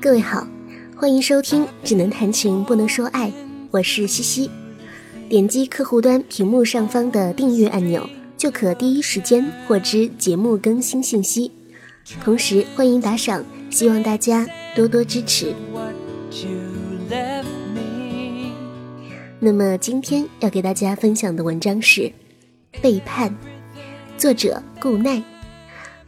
[0.00, 0.46] 各位好，
[0.96, 3.28] 欢迎收听《只能谈情不能说爱》，
[3.72, 4.48] 我是西西。
[5.28, 11.50] 点击客户端屏幕上方的订阅按钮，就可第一时间获知节目更新信息。
[12.22, 14.46] 同时欢迎打赏，希望大家
[14.76, 15.52] 多多支持。
[19.40, 22.02] 那么今天要给大家分享的文章是
[22.80, 23.28] 《背叛》，
[24.16, 25.20] 作者顾奈。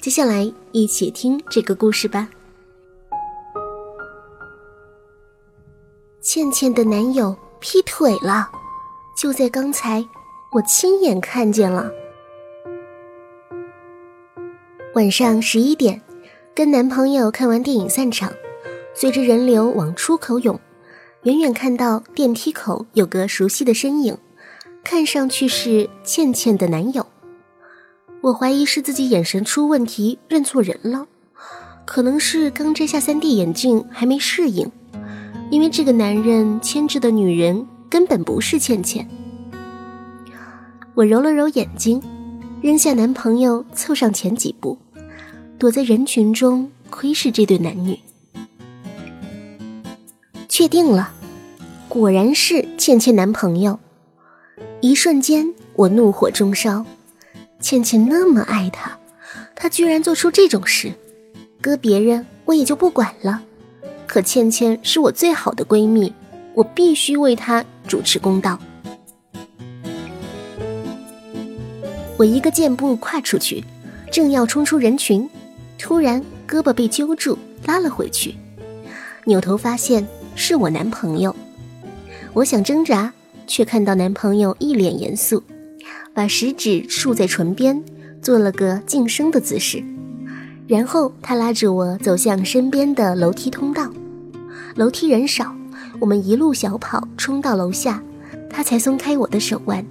[0.00, 2.28] 接下来一起听这个故事吧。
[6.22, 8.50] 倩倩的男友劈腿了，
[9.16, 10.06] 就在刚才，
[10.52, 11.90] 我亲眼看见了。
[14.94, 16.02] 晚上十一点，
[16.54, 18.30] 跟男朋友看完电影散场，
[18.94, 20.60] 随着人流往出口涌，
[21.22, 24.18] 远远看到电梯口有个熟悉的身影，
[24.84, 27.06] 看上去是倩倩的男友。
[28.20, 31.06] 我怀疑是自己眼神出问题，认错人了。
[31.86, 34.70] 可能是刚摘下 3D 眼镜还没适应，
[35.50, 39.08] 因为这个男人牵制的女人根本不是倩倩。
[40.94, 42.00] 我揉了揉眼睛，
[42.62, 44.78] 扔下男朋友，凑上前几步，
[45.58, 47.98] 躲在人群中窥视这对男女。
[50.48, 51.10] 确定了，
[51.88, 53.78] 果然是倩倩男朋友。
[54.80, 56.84] 一瞬间，我怒火中烧。
[57.60, 58.96] 倩倩那么爱他，
[59.54, 60.92] 他居然做出这种事，
[61.60, 63.42] 搁别人我也就不管了，
[64.10, 66.12] 可倩倩是我最好的闺蜜，
[66.52, 68.58] 我必须为她主持公道。
[72.18, 73.62] 我一个箭步跨出去，
[74.10, 75.30] 正要冲出人群，
[75.78, 78.34] 突然胳膊被揪住，拉了回去，
[79.26, 81.32] 扭头发现是我男朋友，
[82.32, 83.12] 我想挣扎，
[83.46, 85.40] 却看到男朋友一脸严肃。
[86.12, 87.80] 把食指竖在唇边，
[88.20, 89.80] 做了个噤声的姿势，
[90.66, 93.88] 然后他拉着我走向身边的楼梯通道。
[94.76, 95.54] 楼梯人少，
[95.98, 98.02] 我们一路小跑冲到楼下，
[98.48, 99.84] 他才松开我的手腕。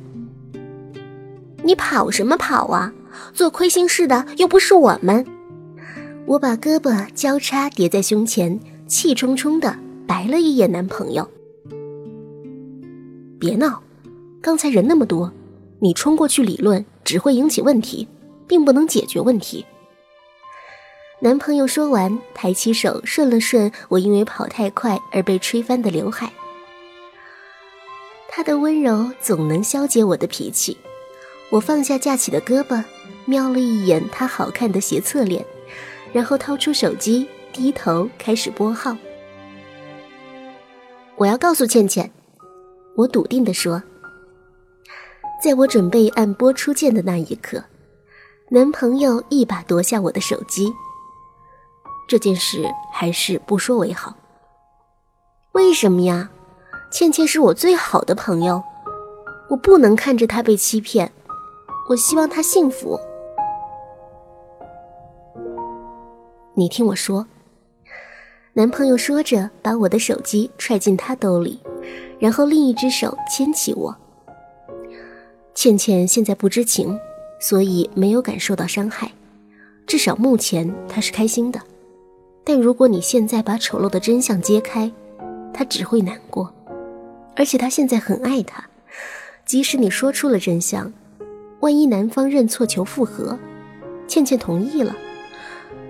[1.64, 2.94] 你跑什么跑啊？
[3.34, 5.26] 做亏心事的又不是我们。
[6.26, 11.28] 我把胳膊交叉叠在胸前，气冲冲的白了一眼男朋友。
[13.40, 13.82] 别闹，
[14.42, 15.32] 刚才人那么多。
[15.80, 18.08] 你冲过去理论只会引起问题，
[18.48, 19.66] 并不能解决问题。
[21.22, 26.32] 男朋友说完，抬起手顺了顺我因为跑太快而被吹翻的刘海。
[28.30, 30.78] 他的温柔总能消解我的脾气。
[31.50, 32.82] 我放下架起的胳膊，
[33.26, 35.46] 瞄了一眼他好看的斜侧脸，
[36.14, 38.96] 然后掏出手机，低头开始拨号。
[41.18, 42.10] 我要告诉倩倩，
[42.96, 43.84] 我笃定地说。
[45.44, 47.62] 在我准备按播出键的那一刻，
[48.50, 50.72] 男朋友一把夺下我的手机。
[52.10, 54.16] 这件事还是不说为好。
[55.52, 56.32] 为什么呀？
[56.92, 58.64] 倩倩是我最好的朋友，
[59.48, 61.12] 我不能看着她被欺骗。
[61.88, 63.00] 我希望她幸福。
[66.56, 67.28] 你听我说。
[68.54, 71.60] 男朋友说着，把我的手机揣进他兜里，
[72.18, 73.96] 然后另一只手牵起我。
[75.54, 77.00] 倩倩现在不知情，
[77.40, 79.12] 所以没有感受到伤害，
[79.86, 81.62] 至少目前她是开心的。
[82.50, 84.92] 但如果你现在把丑陋的真相揭开，
[85.54, 86.52] 他只会难过。
[87.36, 88.68] 而且他现在很爱他，
[89.46, 90.92] 即使你说出了真相，
[91.60, 93.38] 万一男方认错求复合，
[94.08, 94.96] 倩倩同意了，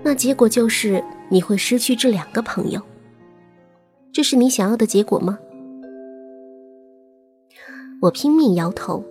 [0.02, 2.82] 那结果就是你会失去这两个朋友。
[4.12, 5.38] 这是你想要的结果吗？
[8.02, 9.02] 我拼命摇头。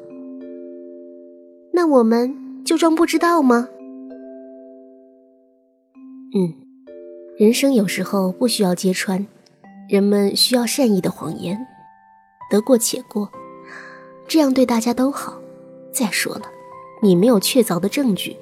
[1.73, 3.69] 那我们就装不知道吗？
[6.35, 6.68] 嗯，
[7.39, 9.25] 人生有时候不需要揭穿，
[9.87, 11.57] 人们需要善意的谎言，
[12.51, 13.31] 得过且过，
[14.27, 15.39] 这样对大家都好。
[15.89, 16.41] 再说了，
[17.01, 18.35] 你没有确凿的证据，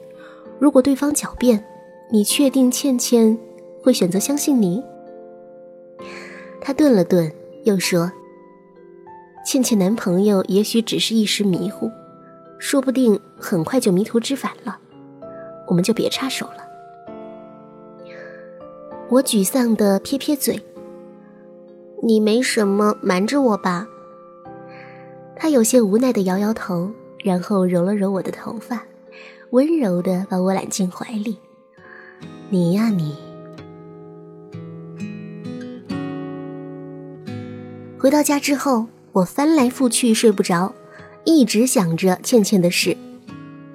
[0.58, 1.64] 如果对方狡辩，
[2.10, 3.38] 你确定倩倩
[3.84, 4.84] 会选择相信你？
[6.60, 7.32] 他顿了顿，
[7.66, 8.12] 又说
[9.46, 11.88] ：“倩倩男朋友也许只是一时迷糊。”
[12.58, 14.80] 说不定很快就迷途知返了，
[15.68, 16.67] 我们就别插手了。
[19.10, 20.62] 我沮丧的撇撇嘴
[22.04, 23.88] ：“你没什么瞒着我吧？”
[25.34, 26.92] 他有些无奈的摇摇头，
[27.24, 28.84] 然后揉了揉我的头发，
[29.52, 31.38] 温柔的把我揽进怀里。
[32.52, 33.16] “你呀你。”
[37.98, 40.74] 回到家之后，我翻来覆去睡不着。
[41.24, 42.96] 一直想着倩倩的事，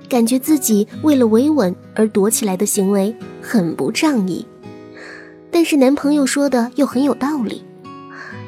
[0.09, 4.47] 感觉自己为了维稳而躲起来的行为很不仗义。
[5.53, 7.63] 但是男朋友说的又很有道理。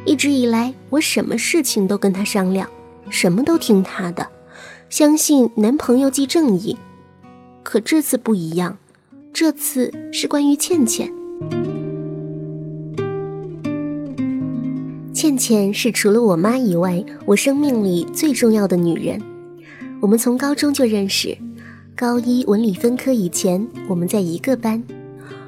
[0.06, 2.69] 一直以来，我什么事情都跟他商量，
[3.11, 4.27] 什么都听他的，
[4.91, 6.77] 相信男朋友既正义。
[7.62, 8.77] 可这次不一样，
[9.33, 11.11] 这次是关于倩倩。
[15.12, 19.21] 倩倩是除了我妈以外，我生命里最重要的女人。
[20.01, 21.37] 我们从高中就认识，
[21.97, 24.83] 高一文理分科以前，我们在一个班。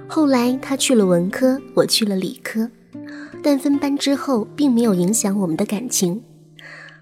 [0.09, 2.71] 后来他去了文科，我去了理科。
[3.43, 6.23] 但分班之后，并没有影响我们的感情。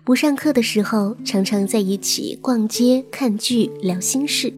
[0.02, 4.52] 不上课的时候，常常在一起逛街、看剧、聊心事。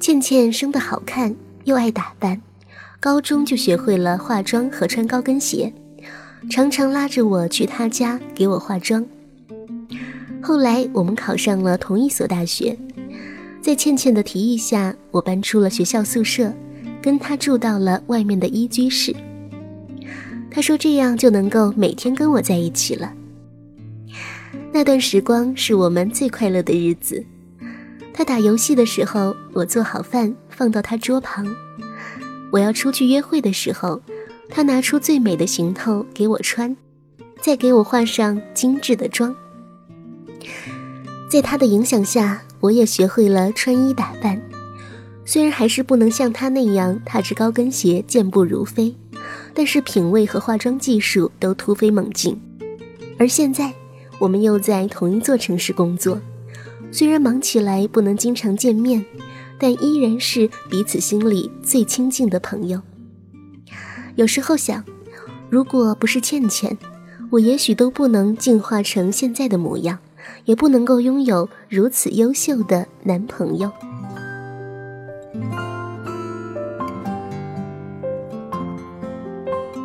[0.00, 2.40] 倩倩生得好看，又爱打扮，
[2.98, 5.72] 高中就学会了化妆和穿高跟鞋，
[6.50, 9.06] 常常拉着我去她家给我化妆。
[10.42, 12.76] 后来我们考上了同一所大学，
[13.62, 16.52] 在倩倩的提议下，我搬出了学校宿舍，
[17.02, 19.14] 跟他住到了外面的一居室。
[20.50, 23.12] 他说：“这样就能够每天跟我在一起了。”
[24.72, 27.24] 那段时光是我们最快乐的日子。
[28.12, 31.46] 他打游戏的时候，我做好饭放到他桌旁；
[32.50, 34.02] 我要出去约会的时候，
[34.48, 36.76] 他拿出最美的行头给我穿，
[37.40, 39.34] 再给我化上精致的妆。
[41.30, 44.40] 在他的影响下，我也学会了穿衣打扮，
[45.30, 48.92] 虽然还是不能像他那样踏着高跟鞋健步如飞。
[49.54, 52.36] 但是品味和化妆技术都突飞猛进，
[53.16, 53.72] 而现在
[54.18, 56.20] 我们又在同一座城市工作，
[56.90, 59.04] 虽然忙起来不能经常见面，
[59.56, 62.82] 但依然是彼此心里最亲近的朋友。
[64.16, 64.84] 有时候想，
[65.48, 66.76] 如果不是倩倩，
[67.30, 69.96] 我也许都不能进化成现在的模样，
[70.44, 73.70] 也不能够拥有如此优秀的男朋友。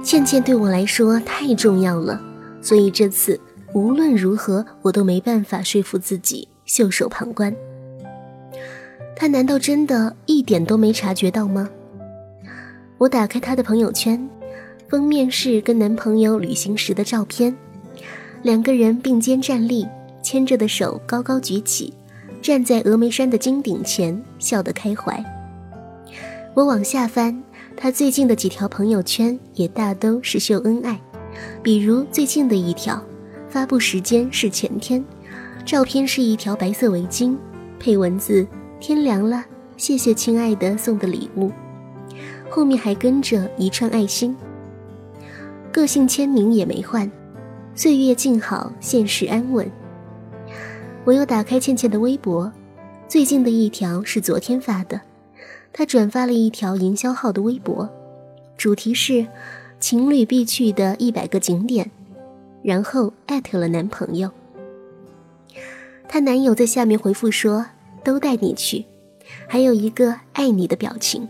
[0.06, 2.22] 倩倩对我来说太重要了，
[2.62, 3.40] 所以这次
[3.74, 7.52] 无论如何，我都没办法说服自己袖手旁观。
[9.16, 11.68] 她难道真的一点都没察觉到吗？
[13.00, 14.30] 我打开她的朋友圈，
[14.88, 17.58] 封面是跟男朋友旅行时的照片，
[18.44, 19.88] 两个人并肩站立，
[20.22, 21.92] 牵着的手高高举起，
[22.44, 25.20] 站在峨眉山的金顶前，笑得开怀。
[26.54, 27.42] 我往下翻。
[27.78, 31.00] 他最近的几条朋友圈也大都是秀恩爱，
[31.62, 33.04] 比如最近的一条，
[33.50, 35.04] 发布时间是前天，
[35.66, 37.36] 照片是一条白色围巾，
[37.80, 38.48] 配文字
[38.80, 39.44] “天凉了，
[39.78, 41.52] 谢谢亲爱的送的礼物”，
[42.50, 44.36] 后面还跟着一串爱心。
[45.72, 47.12] 个性签名也没换，
[47.76, 49.70] 岁月静好，现实安稳。
[51.04, 52.52] 我又打开倩倩的微博，
[53.08, 55.00] 最近的一条是昨天发的。
[55.78, 57.90] 她转发了一条营销号的微博，
[58.56, 59.28] 主题是
[59.78, 61.92] “情侣必去的一百个景点”，
[62.64, 64.32] 然后艾特了男朋友。
[66.08, 67.66] 她男友在下面回复说
[68.06, 68.86] ：“都带你去”，
[69.50, 71.28] 还有一个爱你的表情。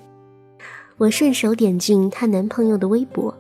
[0.98, 3.36] 我顺手点进她男朋友的微博，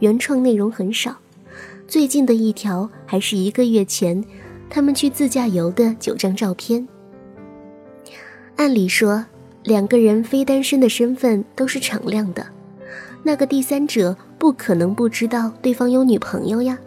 [0.00, 1.16] 原创内容很少，
[1.86, 4.24] 最近的一条还是一个月前
[4.68, 6.88] 他们去自驾游的九张照片。
[8.56, 9.24] 按理说。
[9.64, 12.46] 两个人非单身的身份都是敞亮的，
[13.22, 16.78] 那个第三者不可能不知道对方有女朋友呀，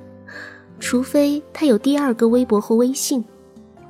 [0.79, 3.25] 除非他有第二个微博或微信，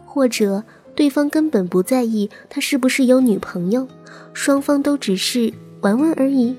[0.05, 0.63] 或者
[0.95, 3.85] 对方根本不在意他是不是有女朋友，
[4.33, 6.55] 双方都只是玩玩而已。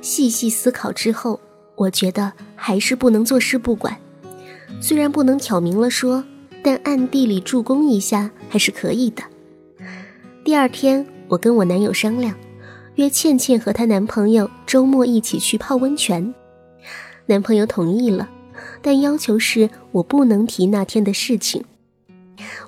[0.00, 1.40] 细细思考之后，
[1.74, 3.96] 我觉得还是不能坐视不管，
[4.80, 6.24] 虽然不能挑明了说。
[6.62, 9.22] 但暗地里助攻一下还是可以的。
[10.44, 12.34] 第二天，我跟我男友商量，
[12.96, 16.34] 约倩倩和她男朋友周末一起去泡温泉。
[17.26, 18.28] 男朋友同意了，
[18.82, 21.64] 但要求是我不能提那天的事情。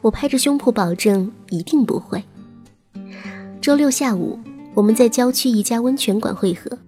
[0.03, 2.23] 我拍着胸脯保证一定不会。
[3.61, 4.39] 周六下午，
[4.75, 6.79] 我们在郊区一家温泉馆汇合。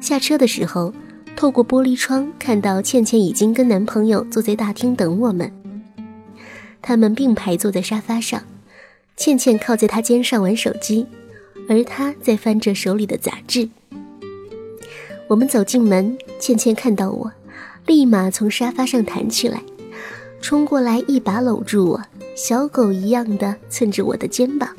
[0.00, 0.92] 下车的时候，
[1.34, 5.50] 透过玻璃窗看到倩倩已经跟男朋友坐在大厅等我们。
[6.80, 8.42] 他们并排坐在沙发上，
[9.16, 11.06] 倩倩靠在他肩上玩手机，
[11.68, 13.68] 而他在翻着手里的杂志。
[15.26, 17.32] 我们走进门，倩倩看到我，
[17.86, 19.62] 立马从沙发上弹起来，
[20.40, 22.02] 冲过来一把搂住我，
[22.34, 24.74] 小狗一样的蹭着我的肩膀。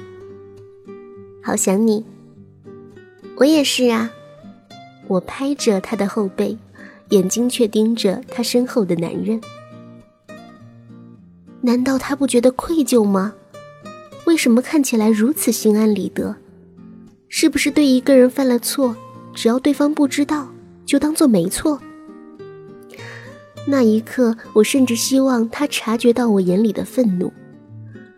[1.44, 2.04] 好想你，
[3.36, 4.12] 我也是啊。
[5.08, 6.58] 我拍着他的后背，
[7.10, 9.42] 眼睛却盯着他身后的男人。
[11.62, 13.34] 难道他不觉得愧疚吗？
[14.26, 16.36] 为什么看起来如此心安理得？
[17.28, 18.96] 是不是对一个人犯了错，
[19.34, 20.50] 只要对方不知道，
[20.86, 21.80] 就当做没错？
[23.68, 27.32] 那一刻，我甚至希望他察觉到我眼里的愤怒。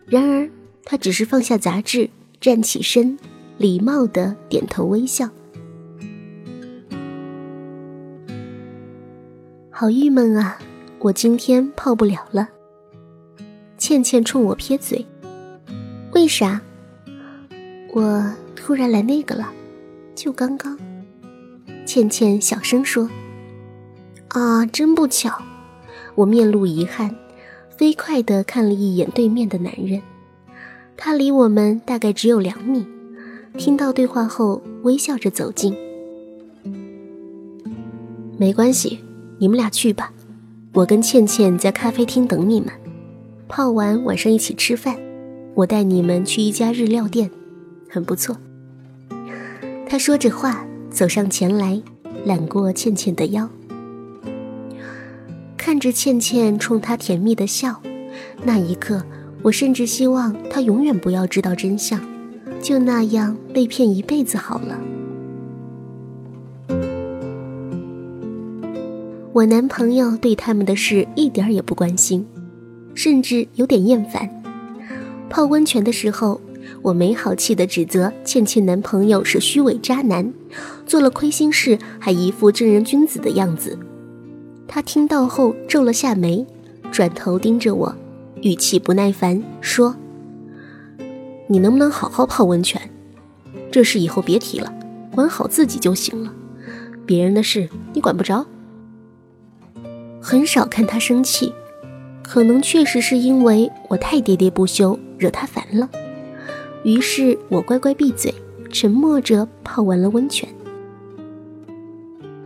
[0.06, 0.50] 然而，
[0.86, 3.18] 他只是放下杂志，站起身，
[3.58, 5.30] 礼貌的点头微笑。
[9.70, 10.60] 好郁闷啊！
[11.00, 12.48] 我今天泡不了了。
[13.92, 15.06] 倩倩冲我撇嘴
[16.16, 16.62] ：“为啥？”
[17.92, 19.52] 我突然来那个了，
[20.16, 20.80] 就刚刚。
[21.86, 23.10] 倩倩小声说。
[24.30, 25.38] 啊，真不巧！
[26.16, 27.14] 我面露遗憾，
[27.78, 30.02] 飞快地看了一眼对面的男人，
[30.96, 32.88] 他离我们大概只有两米。
[33.58, 35.76] 听到对话后，微笑着走近。
[38.38, 39.00] 没关系，
[39.38, 40.14] 你们俩去吧，
[40.76, 42.72] 我跟倩倩在咖啡厅等你们。
[43.52, 44.98] 泡完晚上一起吃饭，
[45.56, 47.30] 我带你们去一家日料店，
[47.90, 48.38] 很不错。
[49.86, 51.82] 他说着话，走上前来，
[52.24, 53.50] 揽过倩倩的腰。
[55.58, 57.82] 看着倩倩冲他甜蜜的笑，
[58.42, 59.04] 那一刻，
[59.42, 62.00] 我甚至希望他永远不要知道真相，
[62.62, 64.80] 就那样被骗一辈子好了。
[69.34, 72.26] 我男朋友对他们的事一点也不关心，
[72.94, 74.30] 甚至有点厌烦。
[75.30, 76.42] 泡温泉的时候，
[76.82, 80.34] 我没好气地指责倩倩男朋友是虚伪渣男，
[80.86, 83.78] 做了亏心事还一副正人君子的样子。
[84.68, 86.46] 他听到后皱了下眉，
[86.92, 87.96] 转头盯着我，
[88.42, 89.96] 语气不耐烦说
[91.48, 92.82] ：“你能不能好好泡温泉？
[93.72, 94.74] 这事以后别提了，
[95.14, 96.34] 管好自己就行了。
[97.06, 98.46] 别人的事你管不着。”
[100.22, 101.54] 很少看他生气，
[102.34, 105.90] 可能确实是因为我太喋喋不休，惹他烦了。
[106.86, 108.34] 于是我乖乖闭嘴，
[108.72, 110.48] 沉默着泡完了温泉。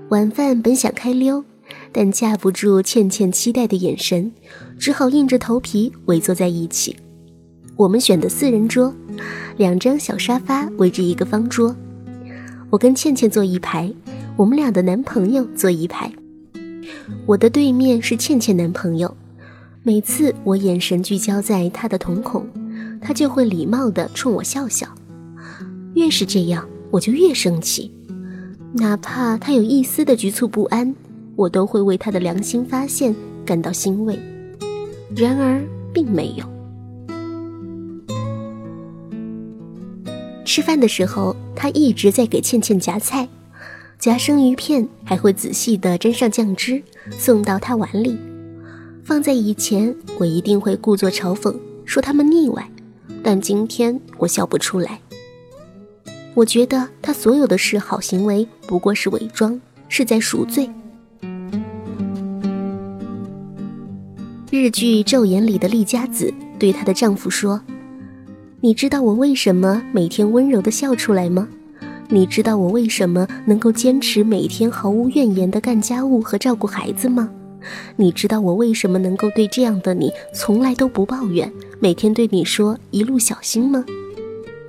[0.10, 1.46] 晚饭本想开溜。
[1.92, 4.32] 但架不住倩倩期待的眼神，
[4.80, 6.96] 只好硬着头皮围坐在一起。
[7.76, 8.92] 我们选的四人桌，
[9.58, 11.76] 两张小沙发围着一个方桌。
[12.72, 13.94] 我跟倩倩坐一排，
[14.36, 16.12] 我们俩的男朋友坐一排。
[17.28, 19.16] 我的对面是倩倩男朋友。
[19.88, 22.44] 每次我眼神聚焦在他的瞳孔，
[23.00, 24.88] 他就会礼貌地冲我笑笑。
[25.94, 27.94] 越是这样，我就越生气，
[28.74, 30.96] 哪怕他有一丝的局促不安。
[31.36, 33.16] 我都会为他的良心发现
[33.46, 34.18] 感到欣慰，
[35.16, 35.64] 然而
[35.94, 36.44] 并没有。
[40.44, 43.30] 吃饭的时候，他一直在给倩倩夹菜，
[44.00, 48.18] 夹生鱼片还会仔细的沾上酱汁，送到她碗里。
[49.06, 52.68] 放在以前，我一定会故作嘲讽，说他们腻歪，
[53.22, 55.00] 但今天我笑不出来。
[56.34, 60.68] 我觉得他所有的示好行为不过是伪装，是在赎罪。
[64.50, 67.62] 日剧《昼颜》里的丽佳子对她的丈夫说
[68.60, 71.48] ：“你知道我为什么每天温柔的笑出来吗？
[72.10, 77.30] 你知道我为什么能够坚持每天毫无怨言的干家务和照顾孩子吗？
[77.96, 83.86] 你知道我为什么能够对这样的你从来都不抱怨，每天对你说一路小心吗？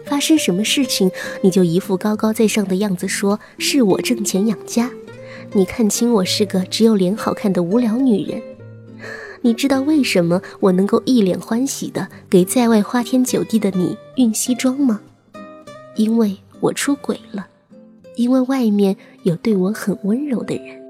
[0.04, 1.10] 发生什么事情
[1.42, 4.90] 你就一副高高在上的样子，说是我挣钱养家？
[5.52, 8.40] 你看清我是个只有脸好看的无聊女人。”
[9.42, 15.00] 你知道为什么我能够一脸欢喜的给在外花天酒地的你熨西装吗？
[15.94, 17.46] 因为我出轨了，
[18.16, 20.85] 因为外面有对我很温柔的人。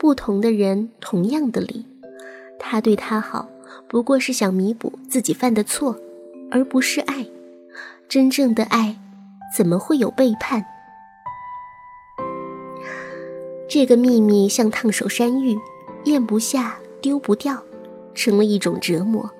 [0.00, 1.84] 不同的人，同样的理。
[2.58, 3.50] 他对他好，
[3.86, 5.94] 不过是想弥补自己犯的错，
[6.50, 7.26] 而不是爱。
[8.08, 8.96] 真正的爱，
[9.54, 10.64] 怎么会有背叛？
[13.68, 15.58] 这个秘密像烫手山芋，
[16.04, 17.62] 咽不下，丢不掉，
[18.14, 19.30] 成了一种折磨。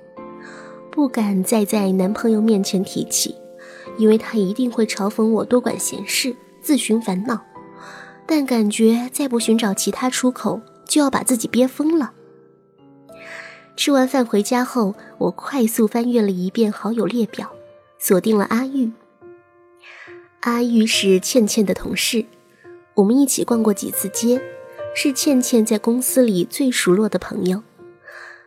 [0.91, 3.35] 不敢再在男朋友面前提起，
[3.97, 7.41] 因为他一定会嘲讽我多管闲事、自寻烦恼。
[8.33, 12.13] 但感觉再不寻找其他出口，就要把自己憋疯了。
[13.75, 17.51] 吃完饭回家后，我快速翻阅了一遍好友列表，
[17.99, 18.93] 锁定了阿玉。
[20.43, 22.25] 阿玉是倩倩的同事。
[22.95, 24.41] 我们一起逛过几次街，
[24.95, 27.65] 是倩倩在公司里最熟络的朋友。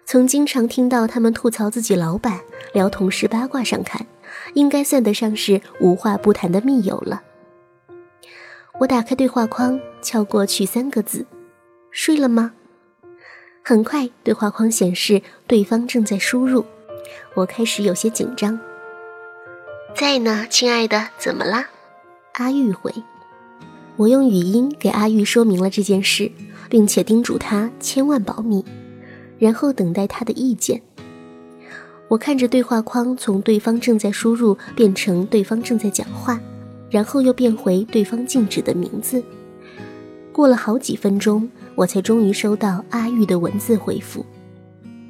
[0.05, 2.39] 从经常听到他们吐槽自己老板、
[2.71, 4.07] 聊同事八卦上看，
[4.53, 7.21] 应该算得上是无话不谈的密友了。
[8.79, 11.25] 我打开对话框，敲过去三个字
[11.91, 12.53] ：“睡了吗？”
[13.63, 16.65] 很快，对话框显示对方正在输入，
[17.35, 18.59] 我开始有些紧张。
[19.95, 21.69] 在呢，亲爱的，怎么啦？
[22.33, 22.91] 阿玉回。
[23.95, 26.31] 我用语音给阿玉说明了这件事，
[26.67, 28.65] 并且叮嘱他千万保密，
[29.37, 30.81] 然后等待他的意见。
[32.07, 36.41] 我看着对话框从对方正在输入变成对方正在讲话，
[36.93, 39.23] 然后又变回对方静止的名字。
[40.31, 44.23] 过了好几分钟，我才终于收到阿玉的文字回复。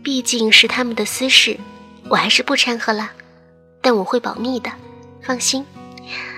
[0.02, 1.58] 毕竟是他们的私事，
[2.08, 3.10] 我还是不掺和了，
[3.82, 4.72] 但我会保密的，
[5.22, 5.66] 放心。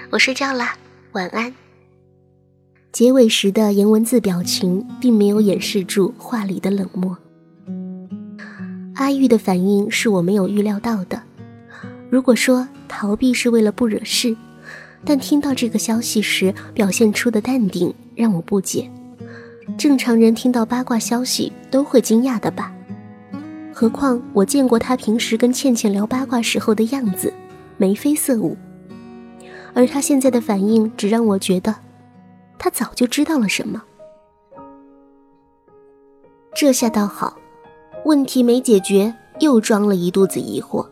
[0.10, 0.66] 我睡觉了，
[1.12, 1.54] 晚安。
[2.92, 7.16] 结尾时的颜文字表情并没有掩饰住话里的冷漠。
[8.96, 11.22] 阿玉的反应是我没有预料到的。
[12.10, 14.36] 如果说逃避是为了不惹事，
[15.06, 18.90] 但听到这个消息时表现出的淡定让我不解。
[19.78, 22.74] 正常人听到八卦消息都会惊讶的吧？
[23.74, 27.34] 何况我见过他平时跟倩倩聊八卦时候的样子，
[27.78, 28.58] 眉飞色舞，
[29.74, 31.76] 而他现在的反应只让我觉得。
[32.58, 33.84] 他早就知道了什么，
[36.56, 37.38] 这下倒好，
[38.06, 40.88] 问题没解决，又装了一肚子疑惑，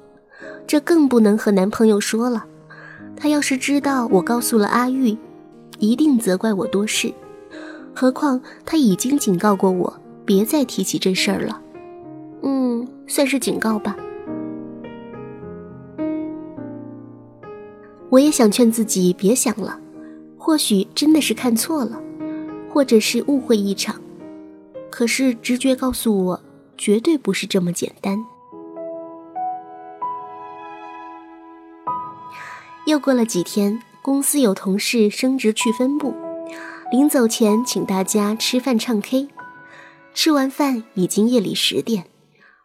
[0.67, 2.45] 这更不能和男朋友说了。
[3.15, 5.17] 他要是知道我告诉了阿玉，
[5.79, 7.13] 一定责怪我多事。
[7.93, 11.61] 何况他已经警告过我，别再提起这事儿了。
[12.41, 13.95] 嗯，算是警告吧。
[18.09, 19.79] 我也想劝自己别想了。
[20.37, 21.97] 或许真的是看错了，
[22.69, 23.95] 或者是误会一场，
[24.89, 26.41] 可是直觉告诉我，
[26.77, 28.21] 绝对不是这么简单。
[32.85, 36.13] 又过了几天，公司有同事升职去分部，
[36.91, 39.29] 临走前请大家吃饭唱 K。
[40.13, 42.05] 吃完饭已经夜里十点，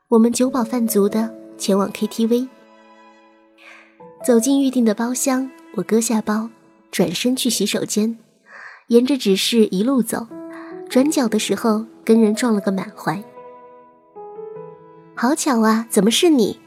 [0.09, 2.48] 我们酒饱饭足的前往 KTV。
[4.24, 6.50] 走进预定的包厢，我搁下包。
[6.90, 8.18] 转身去洗手间，
[8.88, 10.26] 沿着指示一路走，
[10.88, 13.22] 转角的时候跟人撞了个满怀。
[15.14, 16.59] 好巧啊，怎么是你？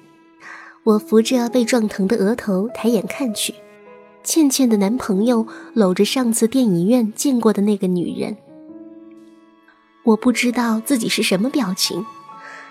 [0.84, 3.54] 我扶着被撞疼的额头，抬眼看去，
[4.24, 8.36] 倩倩的男朋友搂着上次电影院见过的那个女人。
[10.04, 12.04] 我不知道自己是什么表情，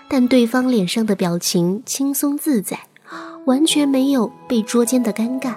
[0.09, 2.77] 但对方脸上的表情轻松自在，
[3.45, 5.55] 完全没有被捉奸的尴尬。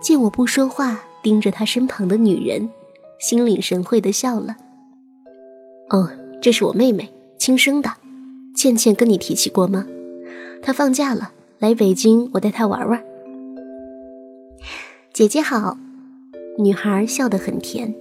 [0.00, 2.70] 见我不说话，盯着他身旁的女人，
[3.20, 4.56] 心领神会的笑了。
[5.90, 7.92] 哦，这是我妹妹，亲生的。
[8.56, 9.86] 倩倩跟你提起过吗？
[10.62, 13.04] 他放假了，来北京，我带他玩玩。
[15.12, 15.76] 姐姐好，
[16.56, 17.92] 女孩笑得很甜。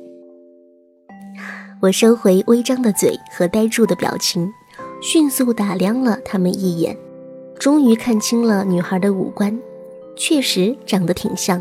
[1.81, 4.47] 我收回微张的嘴和呆住的表情，
[5.01, 6.95] 迅速打量了他们一眼，
[7.57, 9.59] 终于看清了女孩的五官，
[10.15, 11.59] 确实长得挺像。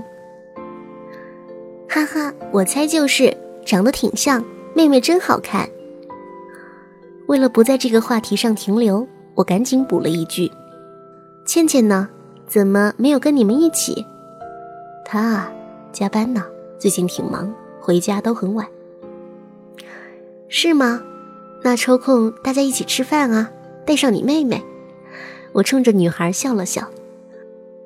[1.88, 3.34] 哈哈，我猜就是
[3.64, 5.66] 长得挺像，妹妹真好看。
[7.26, 10.50] 为了不在这个话题上停留，我赶紧补了一句
[11.50, 12.08] ：“倩倩呢？
[12.46, 14.06] 怎么没有跟你们一起？”
[15.04, 15.52] 她啊，
[15.90, 16.44] 加班呢，
[16.78, 18.64] 最近挺忙，回家都很晚。
[20.48, 21.02] 是吗？
[21.64, 23.50] 那抽空大家一起吃饭啊，
[23.84, 24.62] 带上你妹妹。
[25.50, 26.88] 我冲着女孩笑了笑。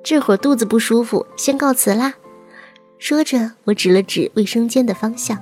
[0.02, 2.16] 这会儿肚子不舒服，先告辞啦。
[2.98, 5.38] 说着，我指了指卫生间的方向。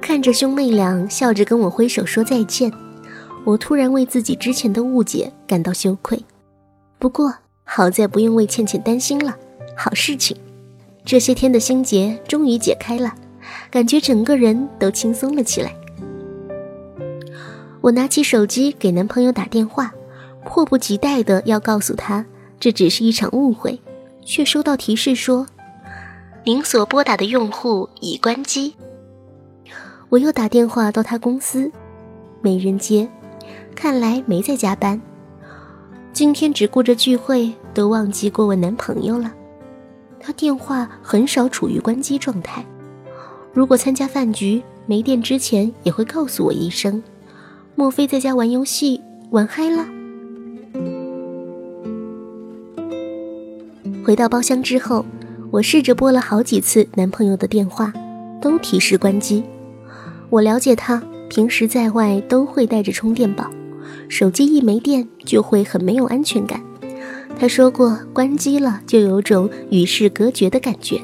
[0.00, 2.72] 看着兄妹俩笑着跟我挥手说再见，
[3.46, 6.20] 我突然为自己之前的误解感到羞愧。
[6.98, 7.32] 不过
[7.62, 9.36] 好在不用为倩倩担心了，
[9.76, 10.36] 好事情，
[11.04, 13.14] 这些天的心结终于解开了，
[13.70, 15.72] 感觉整个人都轻松了起来。
[17.80, 19.92] 我拿起手机给男朋友打电话。
[20.48, 22.24] 迫不及待的要告诉他，
[22.60, 23.80] 这只是一场误会，
[24.24, 25.44] 却收到提示说，
[26.44, 28.76] 您所拨打的用户已关机。
[30.08, 31.72] 我又打电话到他公司，
[32.42, 33.08] 没人接，
[33.76, 35.00] 看来没在加班。
[36.12, 39.30] 今天只顾着聚会，都忘记过问男朋友了。
[40.18, 42.64] 他电话很少处于关机状态，
[43.52, 47.02] 如果参加饭局没电之前也会告诉我一声。
[47.74, 49.86] 莫非在家玩游戏玩嗨了？
[54.02, 55.04] 回到包厢之后，
[55.50, 57.92] 我试着拨了好几次男朋友的电话，
[58.40, 59.44] 都提示关机。
[60.30, 63.50] 我了解他，平时在外都会带着充电宝，
[64.08, 66.60] 手机一没电就会很没有安全感。
[67.38, 71.00] 他说过，关机了就有种与世隔绝的感觉。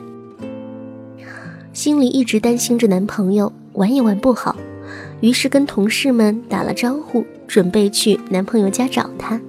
[1.72, 4.56] 心里一直担心着男朋友玩也玩不好，
[5.20, 9.40] 于是跟同事们打了招呼，准备去男朋友家找他。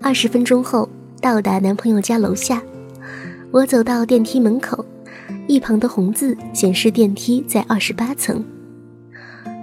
[0.00, 0.88] 二十分钟后
[1.20, 2.62] 到达男朋友家楼下，
[3.50, 4.84] 我走到电梯门口，
[5.46, 8.44] 一旁的红字显示电梯在二十八层。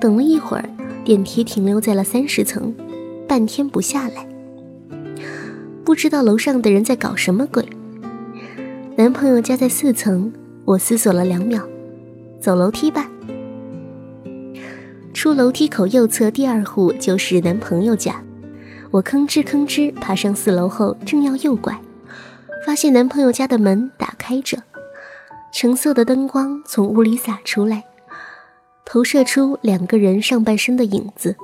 [0.01, 0.69] 等了一会儿，
[1.05, 2.73] 电梯停留在了三十层，
[3.27, 4.27] 半天不下来。
[5.85, 7.63] 不知道楼上的人在搞什么鬼。
[8.95, 10.33] 男朋友家在四层，
[10.65, 11.61] 我思索了两秒，
[12.41, 13.07] 走楼梯吧。
[15.13, 18.23] 出楼梯口右侧第二户就是男朋友家，
[18.89, 21.79] 我吭哧吭哧爬上四楼后，正要右拐，
[22.65, 24.57] 发现男朋友家的门打开着，
[25.53, 27.83] 橙色的灯光从屋里洒出来，
[28.85, 31.35] 投射出两个人上半身的影子，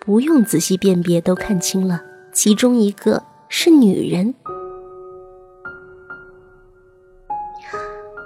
[0.00, 3.22] 不用仔细辨别都看清了，其中一个。
[3.52, 4.32] 是女人，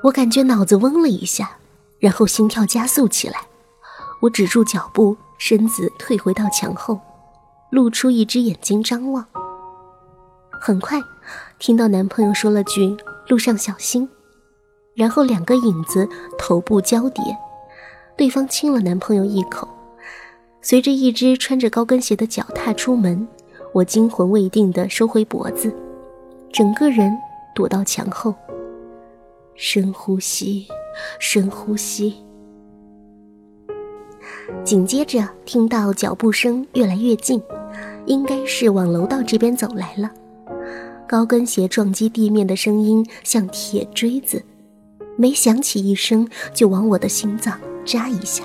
[0.03, 1.57] 我感觉脑子嗡了一下，
[1.99, 3.39] 然后心跳加速起来。
[4.21, 7.01] 我止住脚步，身子退回到墙后，
[7.71, 9.25] 露出一只眼睛张望。
[10.61, 11.01] 很快，
[11.59, 12.95] 听到男朋友说了句
[13.27, 14.07] “路上小心”，
[14.95, 16.07] 然后两个影子
[16.39, 17.25] 头部交叠，
[18.17, 19.69] 对方亲了男朋友一口，
[20.61, 23.27] 随着一只穿着高跟鞋的脚踏出门。
[23.73, 25.75] 我惊魂未定地收回脖子，
[26.53, 27.13] 整个人
[27.55, 28.33] 躲到墙后。
[29.57, 30.67] 深呼吸，
[31.19, 32.15] 深呼吸。
[34.63, 37.43] 紧接着听到脚步声越来越近，
[38.07, 40.09] 应该是往楼道这边走来了。
[41.09, 44.41] 高跟鞋撞击地面的声音像铁锥子，
[45.17, 48.45] 没响起一声就往我的心脏扎一下。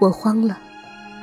[0.00, 0.58] 我慌了。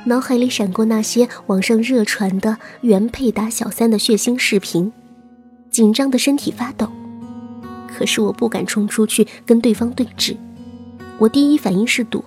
[0.04, 4.92] 脑海里闪过那些网上热传的原配打小三的血腥视频，
[5.70, 6.90] 紧张的身体发抖。
[7.86, 10.36] 可是我不敢冲出去跟对方对峙，
[11.18, 12.24] 我第一反应是躲。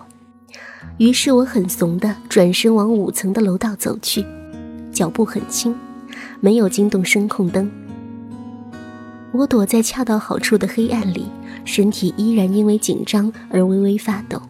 [1.00, 4.26] 于是我很怂的转身往五层的楼道走去，
[4.94, 5.76] 脚步很轻，
[6.40, 7.70] 没有惊动声控灯。
[9.34, 11.26] 我躲在恰到好处的黑暗里，
[11.66, 14.42] 身体依然因为紧张而微微发抖。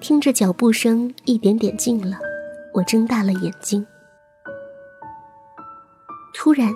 [0.00, 2.18] 听着脚步声一点点近了，
[2.72, 3.86] 我睁大了眼睛。
[6.34, 6.74] 突然，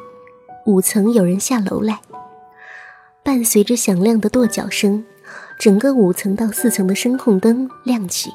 [0.64, 2.00] 五层有人下楼来，
[3.24, 5.04] 伴随着响亮的跺脚声，
[5.58, 8.30] 整个五层到四层的声控灯亮起。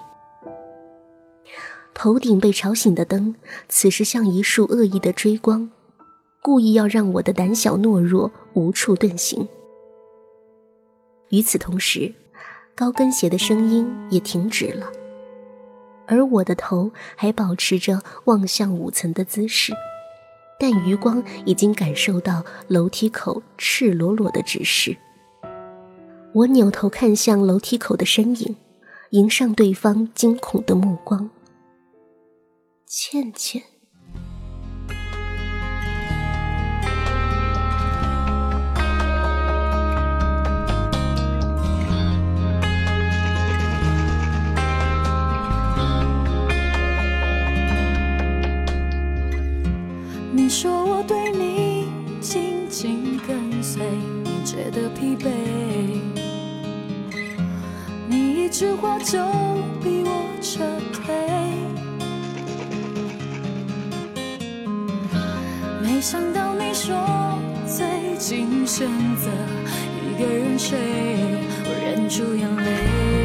[1.94, 3.36] 头顶被吵醒的灯，
[3.70, 5.70] 此时像一束恶意的追光，
[6.42, 9.48] 故意要让我的胆小懦弱无处遁形。
[11.32, 12.14] 与此同时。
[12.74, 14.90] 高跟鞋的声音也停止了，
[16.08, 19.74] 而我的头还保持着望向五层的姿势，
[20.58, 24.98] 但余光已经感受到楼梯口赤裸裸的指示。
[26.34, 28.56] 我扭头看向楼梯口的身影，
[29.12, 31.30] 迎上对方惊恐的目光。
[32.88, 33.62] 倩倩。
[58.62, 59.18] 你一句话就
[59.82, 61.16] 逼我撤退。
[65.82, 66.96] 没想到你说
[67.66, 69.32] 最近选择
[70.06, 70.78] 一个人睡，
[71.66, 73.21] 我忍住眼泪，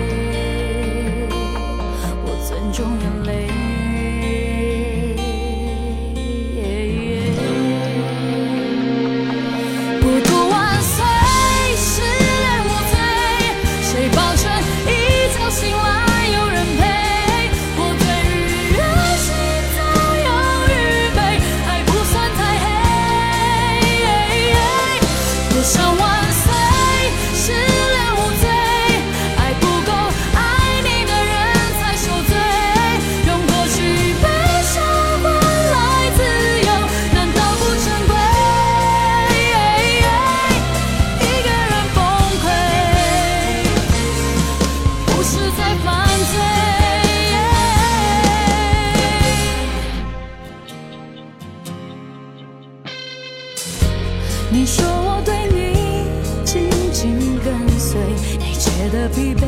[54.48, 56.04] 你说我对你
[56.44, 57.98] 紧紧跟随，
[58.38, 59.44] 你觉得疲惫，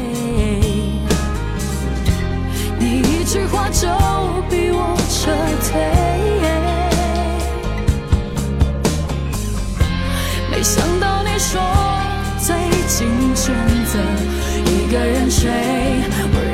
[2.78, 3.88] 你一句话就
[4.50, 5.30] 逼我撤
[5.68, 5.80] 退。
[10.50, 11.60] 没想到你说
[12.40, 12.56] 最
[12.88, 13.54] 近选
[13.86, 13.98] 择
[14.66, 15.50] 一个人睡，
[16.34, 16.47] 我。